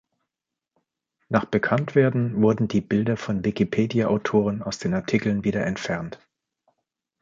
[1.29, 6.17] Nach Bekanntwerden wurden die Bilder von Wikipedia-Autoren aus den Artikeln wieder entfernt.